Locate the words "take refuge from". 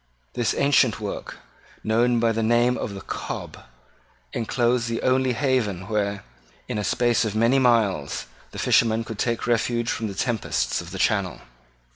9.19-10.07